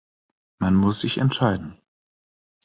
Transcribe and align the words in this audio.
Man 0.57 0.73
muss 0.73 0.99
sich 1.01 1.19
entscheiden. 1.19 1.77